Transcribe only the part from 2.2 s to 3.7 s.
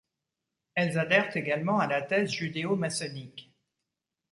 judéo-maçonnique.